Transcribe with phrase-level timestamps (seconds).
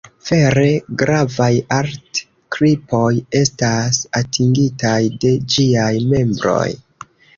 [0.27, 0.69] Vere
[1.01, 3.11] gravaj art-kripoj
[3.41, 6.69] estas atingitaj de ĝiaj membroj.